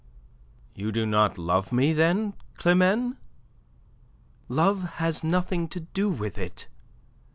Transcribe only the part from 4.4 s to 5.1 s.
"Love